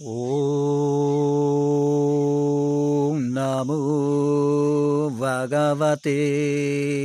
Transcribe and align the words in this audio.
Om 0.00 0.14
Namo 3.34 5.10
Bhagavate 5.10 6.14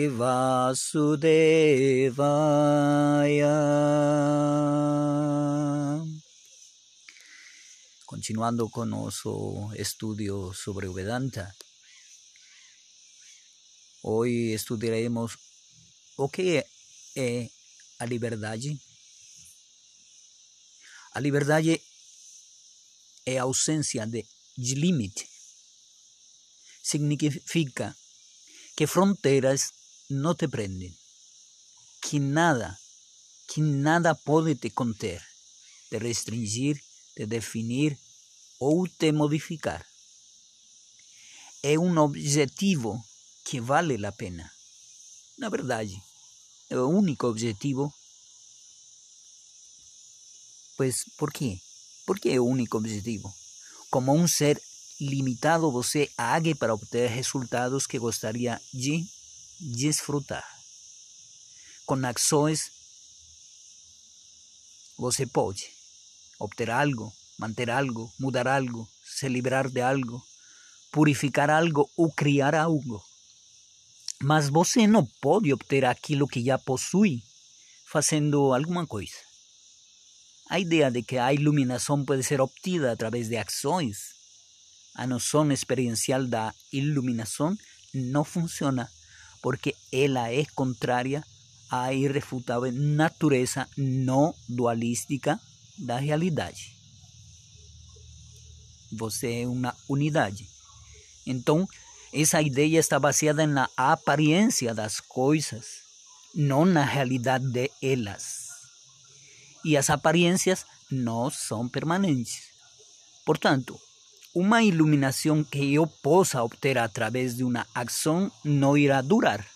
Vasudevaya. 0.10 1.18
Continuando 8.06 8.70
con 8.70 8.92
nuestro 8.92 9.74
estudio 9.74 10.54
sobre 10.54 10.88
Vedanta, 10.90 11.56
hoy 14.04 14.54
estudiaremos 14.54 15.40
o 16.16 16.30
que 16.30 16.64
é 17.16 17.50
a 17.98 18.06
liberdade. 18.06 18.80
A 21.16 21.20
liberdade 21.20 21.82
é 23.26 23.38
a 23.38 23.44
ausência 23.44 24.06
de, 24.06 24.26
limite. 24.76 25.28
Significa 26.84 27.96
que 28.76 28.88
fronteiras 28.88 29.72
não 30.10 30.36
te 30.36 30.48
prendem, 30.48 30.94
que 32.02 32.20
nada, 32.20 32.78
que 33.48 33.62
nada 33.62 34.14
pode 34.16 34.56
te 34.56 34.70
conter, 34.70 35.22
te 35.90 35.98
restringir, 35.98 36.82
te 37.16 37.26
definir 37.26 37.98
ou 38.60 38.88
te 38.88 39.12
modificar. 39.12 39.86
É 41.62 41.80
um 41.80 41.98
objetivo 41.98 43.02
que 43.46 43.62
vale 43.62 44.06
a 44.06 44.12
pena. 44.12 44.52
Na 45.38 45.50
verdade, 45.50 45.96
é 46.70 46.78
o 46.78 46.88
único 46.88 47.28
objetivo. 47.28 47.94
Pues, 50.76 51.06
por 51.18 51.32
quê? 51.32 51.63
Por 52.06 52.20
que 52.20 52.30
é 52.30 52.40
único 52.40 52.78
objetivo? 52.78 53.34
Como 53.90 54.14
um 54.14 54.28
ser 54.28 54.62
limitado, 55.00 55.72
você 55.72 56.10
age 56.18 56.54
para 56.54 56.74
obter 56.74 57.10
resultados 57.10 57.88
que 57.88 57.98
gostaria 57.98 58.60
de 58.74 59.06
desfrutar. 59.60 60.46
Com 61.86 61.96
ações, 62.06 62.72
você 64.98 65.26
pode 65.26 65.64
obter 66.40 66.70
algo, 66.70 67.14
manter 67.38 67.70
algo, 67.70 68.12
mudar 68.20 68.48
algo, 68.48 68.88
se 69.04 69.28
livrar 69.30 69.70
de 69.70 69.82
algo, 69.82 70.22
purificar 70.92 71.50
algo 71.50 71.90
ou 71.96 72.12
criar 72.12 72.54
algo. 72.56 73.04
Mas 74.22 74.50
você 74.50 74.88
não 74.88 75.06
pode 75.22 75.52
obter 75.54 75.86
aquilo 75.86 76.28
que 76.28 76.44
já 76.44 76.58
possui 76.58 77.24
fazendo 77.86 78.54
alguma 78.54 78.86
coisa. 78.88 79.33
A 80.54 80.60
ideia 80.60 80.92
de 80.92 81.02
que 81.02 81.18
a 81.18 81.34
iluminação 81.34 82.06
pode 82.06 82.22
ser 82.22 82.40
obtida 82.40 82.92
através 82.92 83.28
de 83.28 83.36
ações, 83.36 83.98
a 84.94 85.08
noção 85.08 85.52
experiencial 85.52 86.28
da 86.28 86.54
iluminação 86.72 87.58
não 87.92 88.24
funciona, 88.24 88.88
porque 89.42 89.76
ela 89.92 90.32
é 90.32 90.46
contrária 90.54 91.24
à 91.72 91.92
irrefutável 91.92 92.72
natureza 92.72 93.68
não 93.76 94.36
dualística 94.48 95.40
da 95.76 95.98
realidade. 95.98 96.78
Você 98.92 99.42
é 99.42 99.48
uma 99.48 99.76
unidade. 99.90 100.48
Então, 101.26 101.68
essa 102.14 102.40
ideia 102.44 102.78
está 102.78 103.00
baseada 103.00 103.48
na 103.48 103.68
aparência 103.76 104.72
das 104.72 105.00
coisas, 105.00 105.66
não 106.36 106.64
na 106.64 106.86
realidade 106.86 107.52
de 107.52 107.72
E 109.64 109.78
as 109.78 109.90
aparências 109.90 110.66
não 110.92 111.30
são 111.30 111.68
permanentes. 111.68 112.44
Portanto, 113.26 113.80
uma 114.36 114.64
iluminação 114.64 115.44
que 115.44 115.74
eu 115.74 115.88
possa 115.88 116.44
obter 116.44 116.78
através 116.78 117.36
de 117.36 117.44
uma 117.44 117.66
ação 117.74 118.32
não 118.44 118.78
irá 118.78 119.02
durar. 119.02 119.48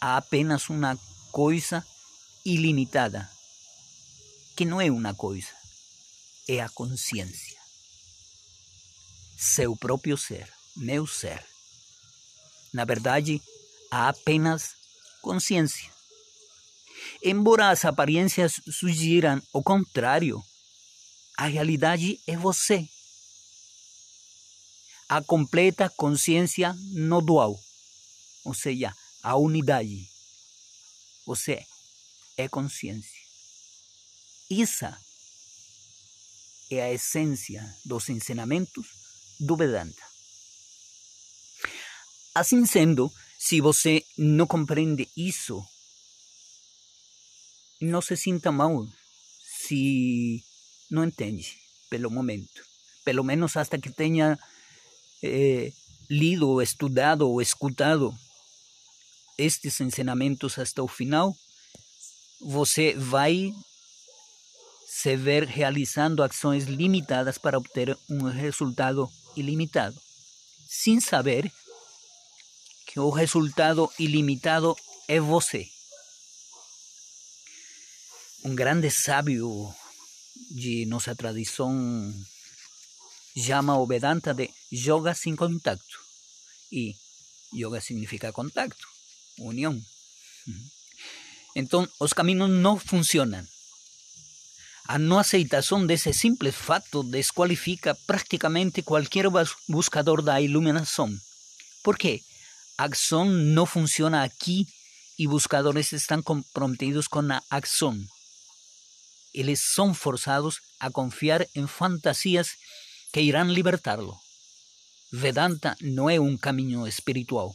Há 0.00 0.18
apenas 0.18 0.68
uma 0.68 0.98
coisa 1.32 1.84
ilimitada, 2.44 3.28
que 4.54 4.64
não 4.64 4.80
é 4.80 4.90
uma 4.90 5.14
coisa, 5.14 5.48
é 6.46 6.60
a 6.60 6.68
consciência. 6.68 7.58
Seu 9.36 9.74
próprio 9.74 10.16
ser 10.16 10.54
meu 10.76 11.06
ser. 11.06 11.44
Na 12.72 12.84
verdade, 12.84 13.40
há 13.90 14.08
apenas 14.08 14.74
consciência. 15.22 15.93
Embora 17.26 17.70
as 17.70 17.86
aparências 17.86 18.60
sugiram 18.70 19.42
o 19.50 19.62
contrário, 19.62 20.44
a 21.38 21.46
realidade 21.46 22.20
é 22.26 22.36
você. 22.36 22.86
A 25.08 25.22
completa 25.22 25.88
consciência 25.88 26.74
no 26.92 27.22
dual, 27.22 27.58
ou 28.44 28.52
seja, 28.52 28.94
a 29.22 29.36
unidade. 29.36 30.06
Você 31.24 31.64
é 32.36 32.46
consciência. 32.46 33.24
Essa 34.50 34.94
é 36.70 36.82
a 36.82 36.92
essência 36.92 37.74
dos 37.86 38.06
ensinamentos 38.10 38.86
do 39.40 39.56
Vedanta. 39.56 40.02
Assim 42.34 42.66
sendo, 42.66 43.10
se 43.38 43.62
você 43.62 44.04
não 44.18 44.46
compreende 44.46 45.08
isso, 45.16 45.66
não 47.80 48.00
se 48.00 48.16
sinta 48.16 48.50
mal 48.52 48.86
se 49.66 50.42
não 50.90 51.04
entende, 51.04 51.56
pelo 51.90 52.10
momento. 52.10 52.62
Pelo 53.04 53.24
menos 53.24 53.56
hasta 53.56 53.78
que 53.78 53.90
tenha 53.90 54.38
eh, 55.22 55.72
lido, 56.08 56.60
estudado 56.60 57.28
ou 57.28 57.40
escutado 57.40 58.14
estes 59.38 59.80
ensinamentos 59.80 60.58
até 60.58 60.80
o 60.80 60.88
final, 60.88 61.34
você 62.40 62.94
vai 62.94 63.52
se 64.86 65.16
ver 65.16 65.44
realizando 65.44 66.22
ações 66.22 66.64
limitadas 66.64 67.36
para 67.36 67.58
obter 67.58 67.96
um 68.08 68.22
resultado 68.24 69.10
ilimitado, 69.36 70.00
sem 70.68 71.00
saber 71.00 71.50
que 72.86 73.00
o 73.00 73.10
resultado 73.10 73.90
ilimitado 73.98 74.76
é 75.08 75.18
você. 75.18 75.73
Um 78.44 78.54
grande 78.54 78.90
sábio 78.90 79.74
de 80.50 80.84
nossa 80.86 81.14
tradição 81.14 81.72
chama 83.36 83.78
o 83.78 83.86
Vedanta 83.86 84.34
de 84.34 84.50
yoga 84.70 85.14
sem 85.14 85.34
contacto. 85.34 85.98
E 86.70 86.94
yoga 87.54 87.80
significa 87.80 88.32
contacto, 88.32 88.86
união. 89.38 89.80
Então, 91.56 91.88
os 91.98 92.12
caminhos 92.12 92.50
não 92.50 92.78
funcionam. 92.78 93.46
A 94.86 94.98
não 94.98 95.18
aceitação 95.18 95.86
desse 95.86 96.12
simples 96.12 96.54
fato 96.54 97.02
desqualifica 97.02 97.96
praticamente 98.06 98.82
qualquer 98.82 99.26
buscador 99.68 100.20
da 100.20 100.40
iluminação. 100.40 101.08
Por 101.82 101.96
quê? 101.96 102.22
acción 102.76 103.54
no 103.54 103.66
funciona 103.66 104.22
aquí 104.22 104.66
y 105.16 105.26
buscadores 105.26 105.92
están 105.92 106.22
comprometidos 106.22 107.08
con 107.08 107.28
la 107.28 107.42
acción. 107.50 108.08
Ellos 109.34 109.60
son 109.60 109.94
forzados 109.96 110.62
a 110.78 110.90
confiar 110.90 111.48
en 111.54 111.68
fantasías 111.68 112.52
que 113.12 113.20
irán 113.20 113.52
libertarlo. 113.52 114.20
Vedanta 115.10 115.76
no 115.80 116.08
es 116.08 116.20
un 116.20 116.38
camino 116.38 116.86
espiritual. 116.86 117.50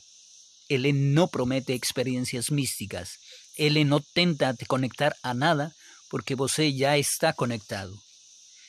Él 0.68 1.14
no 1.14 1.28
promete 1.28 1.74
experiencias 1.74 2.52
místicas. 2.52 3.18
Él 3.58 3.88
no 3.88 4.02
tenta 4.02 4.54
te 4.54 4.66
conectar 4.66 5.16
a 5.24 5.34
nada 5.34 5.74
porque 6.10 6.36
você 6.36 6.74
ya 6.74 6.98
está 6.98 7.34
conectado. 7.34 7.94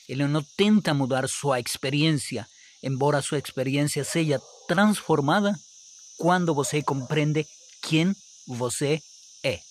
Él 0.07 0.29
no 0.31 0.43
tenta 0.55 0.93
mudar 0.93 1.29
su 1.29 1.53
experiencia, 1.53 2.49
embora 2.81 3.21
su 3.21 3.35
experiencia 3.35 4.03
sea 4.03 4.39
transformada 4.67 5.59
quando 6.17 6.53
você 6.53 6.81
compreende 6.81 7.47
quem 7.81 8.15
você 8.45 9.01
é. 9.43 9.61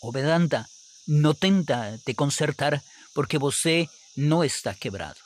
O 0.00 0.12
Vedanta 0.12 0.68
não 1.06 1.34
tenta 1.34 2.00
te 2.04 2.14
consertar 2.14 2.82
porque 3.14 3.38
você 3.38 3.88
não 4.16 4.44
está 4.44 4.74
quebrado. 4.74 5.20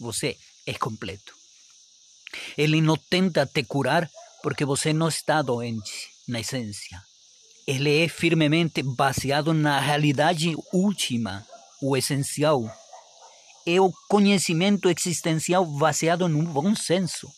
Você 0.00 0.36
é 0.66 0.74
completo. 0.74 1.34
Ele 2.56 2.80
não 2.80 2.96
tenta 2.96 3.46
te 3.46 3.64
curar 3.64 4.10
porque 4.42 4.64
você 4.64 4.92
não 4.92 5.08
está 5.08 5.42
doente 5.42 6.10
na 6.28 6.40
essência. 6.40 7.02
Ele 7.66 8.04
é 8.04 8.08
firmemente 8.08 8.82
baseado 8.82 9.52
na 9.52 9.80
realidade 9.80 10.54
última, 10.72 11.44
o 11.82 11.96
essencial. 11.96 12.70
É 13.66 13.80
o 13.80 13.92
conhecimento 14.08 14.88
existencial 14.88 15.66
baseado 15.66 16.28
no 16.28 16.42
bom 16.44 16.76
senso. 16.76 17.28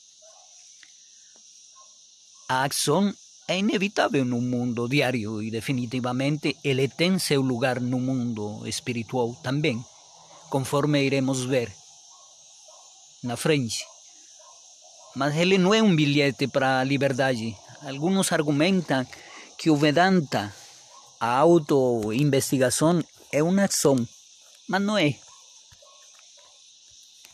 A 2.50 2.64
acción 2.64 3.14
é 3.48 3.58
inevitável 3.58 4.24
no 4.24 4.40
mundo 4.40 4.86
diário 4.86 5.42
e 5.42 5.50
definitivamente 5.50 6.56
ele 6.62 6.86
tem 6.86 7.18
seu 7.18 7.40
lugar 7.40 7.80
no 7.80 7.98
mundo 7.98 8.66
espiritual 8.66 9.34
também. 9.42 9.82
conforme 10.48 11.04
iremos 11.04 11.44
ver 11.44 11.72
na 13.22 13.36
frente. 13.36 13.84
Mas 15.14 15.36
ele 15.36 15.58
não 15.58 15.74
é 15.74 15.82
um 15.82 15.94
bilhete 15.94 16.46
para 16.46 16.80
a 16.80 16.84
liberdade. 16.84 17.56
Alguns 17.82 18.32
argumentam 18.32 19.06
que 19.56 19.70
o 19.70 19.76
Vedanta, 19.76 20.54
a 21.20 21.38
auto-investigação, 21.38 23.02
é 23.32 23.42
uma 23.42 23.64
ação, 23.64 23.96
mas 24.68 24.82
não 24.82 24.96
é. 24.96 25.16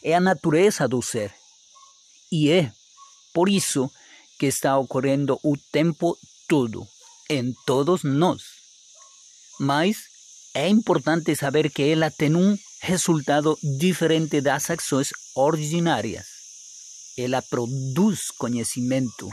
É 0.03 0.15
a 0.15 0.21
natureza 0.21 0.89
do 0.89 1.01
ser. 1.03 1.33
E 2.31 2.51
é 2.51 2.73
por 3.33 3.49
isso 3.49 3.91
está 4.43 4.79
ocorrendo 4.79 5.39
o 5.43 5.57
tempo 5.73 6.19
todo, 6.49 6.87
em 7.29 7.55
todos 7.67 8.03
nós. 8.03 8.43
Mas 9.59 9.97
é 10.55 10.69
importante 10.69 11.35
saber 11.35 11.71
que 11.71 11.83
ela 11.83 12.11
tem 12.11 12.35
um 12.35 12.57
resultado 12.81 13.59
diferente 13.63 14.41
das 14.41 14.71
ações 14.71 15.11
ordinárias. 15.35 16.27
Ela 17.17 17.43
produz 17.43 18.31
conhecimento, 18.31 19.31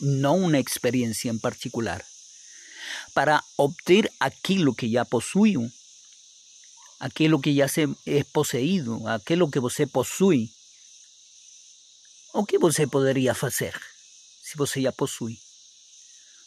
não 0.00 0.42
uma 0.42 0.58
experiência 0.58 1.30
em 1.30 1.38
particular. 1.38 2.04
Para 3.14 3.42
obter 3.56 4.10
aquilo 4.18 4.74
que 4.74 4.90
já 4.90 5.04
possuem, 5.04 5.70
aquilo 7.00 7.40
que 7.40 7.54
já 7.54 7.66
é 8.06 8.24
possuído, 8.24 9.06
aquilo 9.06 9.50
que 9.50 9.60
você 9.60 9.86
possui, 9.86 10.50
o 12.32 12.44
que 12.44 12.58
você 12.58 12.86
poderia 12.86 13.34
fazer 13.34 13.74
se 14.48 14.56
você 14.56 14.80
já 14.80 14.92
possui? 14.92 15.38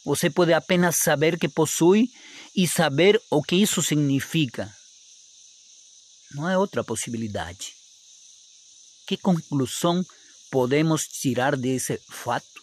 Você 0.04 0.28
pode 0.28 0.52
apenas 0.52 0.96
saber 0.96 1.38
que 1.38 1.48
possui 1.48 2.10
e 2.56 2.66
saber 2.66 3.22
o 3.30 3.40
que 3.42 3.54
isso 3.54 3.80
significa. 3.80 4.74
Não 6.32 6.46
há 6.46 6.58
outra 6.58 6.82
possibilidade. 6.82 7.74
Que 9.06 9.16
conclusão 9.16 10.04
podemos 10.50 11.04
tirar 11.06 11.56
desse 11.56 12.00
fato? 12.10 12.60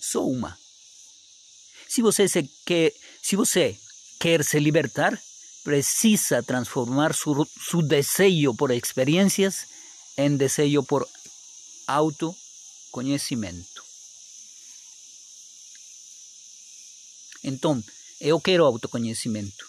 Só 0.00 0.24
uma. 0.24 0.56
Se 1.88 2.00
você, 2.00 2.28
se 2.28 2.48
quer, 2.64 4.44
se 4.44 4.58
libertar, 4.60 5.20
precisa 5.64 6.42
transformar 6.42 7.14
su, 7.14 7.44
su 7.68 7.82
desejo 7.82 8.54
por 8.54 8.70
experiências 8.70 9.66
em 10.16 10.36
desejo 10.36 10.84
por 10.84 11.08
autoconhecimento. 11.86 13.77
Então, 17.48 17.82
eu 18.20 18.38
quero 18.40 18.66
autoconhecimento. 18.66 19.64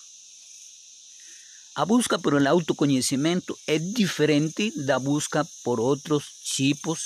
A 1.75 1.85
busca 1.85 2.19
por 2.19 2.33
el 2.35 2.45
autoconhecimento 2.45 3.57
é 3.65 3.79
diferente 3.79 4.73
da 4.83 4.99
busca 4.99 5.47
por 5.63 5.79
outros 5.79 6.25
tipos 6.43 6.99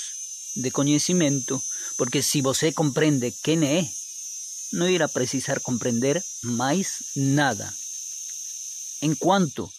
de 0.56 0.72
conhecimento, 0.72 1.62
porque 1.96 2.22
se 2.22 2.42
você 2.42 2.72
compreende 2.72 3.30
quem 3.44 3.62
é, 3.64 3.88
não 4.72 4.88
irá 4.90 5.08
precisar 5.08 5.60
compreender 5.60 6.20
mais 6.42 6.88
nada. 7.14 7.72
Enquanto 9.00 9.70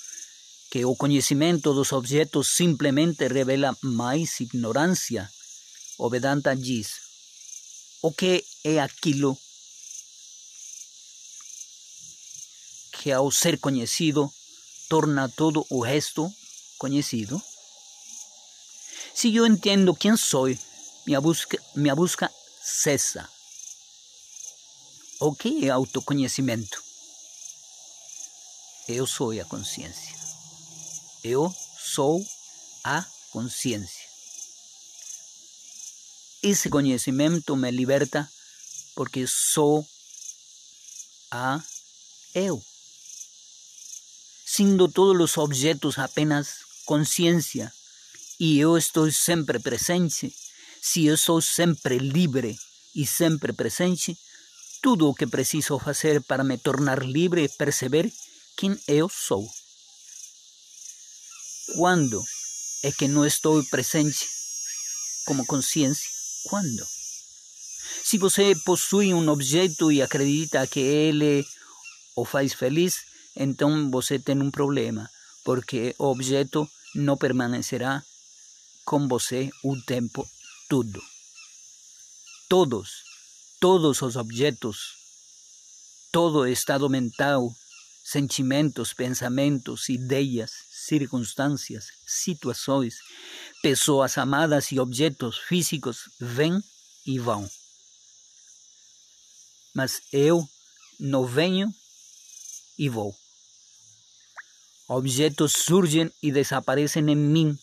que 0.72 0.86
o 0.86 0.96
conhecimento 0.96 1.74
dos 1.74 1.92
objetos 1.92 2.56
simplesmente 2.56 3.28
revela 3.28 3.78
mais 3.82 4.40
ignorância, 4.40 5.30
o 5.98 6.10
Vedanta 6.10 6.56
diz: 6.56 6.88
o 8.02 8.14
que 8.14 8.46
é 8.64 8.80
aquilo 8.80 9.38
que 13.06 13.12
ao 13.12 13.30
ser 13.30 13.60
conhecido 13.60 14.34
torna 14.90 15.30
todo 15.30 15.64
o 15.70 15.80
resto 15.80 16.28
conhecido? 16.80 17.40
Se 19.14 19.36
eu 19.36 19.46
entendo 19.46 19.94
quem 19.94 20.18
sou, 20.18 20.48
minha 21.06 21.22
busca, 21.22 21.56
minha 21.76 21.96
busca 21.96 22.34
cessa. 22.64 23.30
O 25.20 25.36
que 25.36 25.68
é 25.68 25.70
autoconhecimento? 25.70 26.84
Eu 28.88 29.06
sou 29.06 29.40
a 29.40 29.46
consciência. 29.46 30.16
Eu 31.24 31.56
sou 31.78 32.26
a 32.84 33.06
consciência. 33.30 34.04
Esse 36.42 36.72
conhecimento 36.72 37.56
me 37.56 37.70
liberta 37.70 38.28
porque 38.96 39.28
sou 39.28 39.86
a 41.30 41.64
eu 42.34 42.60
siendo 44.56 44.88
todos 44.88 45.14
los 45.18 45.38
objetos 45.38 45.98
apenas 45.98 46.60
conciencia, 46.86 47.74
y 48.38 48.60
yo 48.60 48.78
estoy 48.78 49.12
siempre 49.12 49.60
presente, 49.60 50.34
si 50.82 51.04
yo 51.04 51.18
soy 51.18 51.42
siempre 51.42 52.00
libre 52.00 52.58
y 52.94 53.08
siempre 53.08 53.52
presente, 53.52 54.16
todo 54.82 55.08
lo 55.08 55.14
que 55.14 55.28
preciso 55.28 55.82
hacer 55.86 56.22
para 56.22 56.46
me 56.46 56.58
tornar 56.58 57.06
libre 57.06 57.44
es 57.44 57.52
perceber 57.58 58.14
quién 58.56 58.80
yo 58.88 59.10
soy. 59.10 59.46
¿Cuándo 61.76 62.24
es 62.84 62.96
que 62.96 63.10
no 63.10 63.26
estoy 63.26 63.66
presente 63.66 64.26
como 65.26 65.46
conciencia? 65.46 66.10
¿Cuándo? 66.44 66.88
Si 68.06 68.18
você 68.18 68.56
possui 68.64 69.14
um 69.14 69.28
objeto 69.28 69.92
e 69.92 70.02
acredita 70.02 70.66
que 70.68 70.80
ele 70.80 71.46
o 72.16 72.24
faz 72.24 72.54
feliz, 72.54 73.15
então 73.36 73.90
você 73.92 74.18
tem 74.18 74.42
um 74.42 74.50
problema, 74.50 75.10
porque 75.44 75.94
o 76.00 76.06
objeto 76.06 76.70
não 76.96 77.18
permanecerá 77.18 78.04
com 78.86 79.08
você 79.08 79.50
o 79.64 79.76
tempo 79.82 80.28
todo. 80.70 81.02
Todos, 82.48 83.04
todos 83.60 84.02
os 84.02 84.16
objetos, 84.16 84.96
todo 86.12 86.48
estado 86.48 86.90
mental, 86.90 87.54
sentimentos, 88.04 88.94
pensamentos, 88.94 89.90
ideias, 89.90 90.52
circunstâncias, 90.70 91.88
situações, 92.06 93.00
pessoas 93.62 94.18
amadas 94.18 94.72
e 94.72 94.80
objetos 94.80 95.40
físicos 95.40 96.10
vêm 96.20 96.64
e 97.06 97.18
vão. 97.18 97.50
Mas 99.74 100.02
eu 100.14 100.48
não 101.00 101.26
venho 101.26 101.74
e 102.78 102.88
vou. 102.88 103.16
Objetos 104.88 105.54
surgem 105.54 106.12
e 106.22 106.32
desaparecem 106.32 107.10
em 107.10 107.16
mim, 107.16 107.58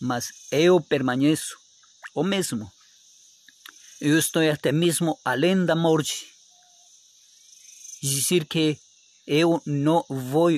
mas 0.00 0.28
eu 0.50 0.80
permaneço 0.80 1.54
o 2.14 2.24
mesmo. 2.24 2.70
Eu 4.00 4.18
estou 4.18 4.42
até 4.50 4.72
mesmo 4.72 5.18
além 5.22 5.66
da 5.66 5.76
morte. 5.76 6.32
Dizer 8.02 8.46
que 8.46 8.78
eu 9.26 9.62
não 9.66 10.02
vou 10.08 10.50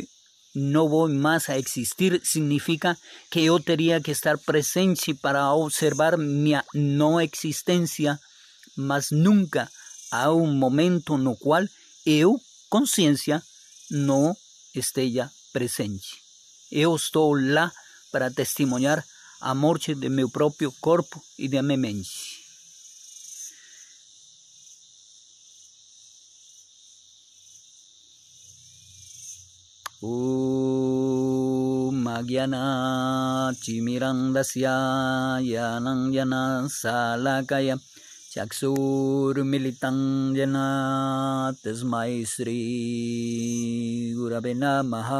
não 0.55 0.89
vou 0.89 1.09
mais 1.09 1.49
a 1.49 1.59
existir 1.59 2.25
significa 2.25 2.97
que 3.29 3.41
eu 3.41 3.59
teria 3.59 4.01
que 4.01 4.13
estar 4.13 4.39
presente 4.39 5.13
para 5.13 5.53
observar 5.53 6.17
minha 6.17 6.65
não 6.73 7.21
existência, 7.21 8.21
mas 8.77 9.11
nunca 9.11 9.69
há 10.13 10.33
um 10.33 10.47
momento 10.55 11.19
no 11.19 11.37
qual 11.37 11.65
eu, 12.07 12.41
consciência, 12.71 13.43
não 13.91 14.33
esteja 14.73 15.29
presente. 15.55 16.19
Eu 16.73 16.97
estou 16.97 17.33
lá 17.39 17.71
para 18.11 18.31
testemunhar 18.31 18.99
a 19.41 19.55
morte 19.55 19.95
de 19.95 20.09
meu 20.09 20.29
próprio 20.29 20.75
corpo 20.81 21.23
e 21.39 21.47
de 21.47 21.63
minha 21.63 21.79
mente. 21.79 22.43
Yanang 35.41 36.13
Yana 36.13 36.69
Salakaya 36.69 37.79
चक्षुर्मिलितं 38.35 39.99
जना 40.37 40.63
तस्मै 41.65 42.13
श्रीगुरवे 42.33 43.35
नमः 44.63 45.11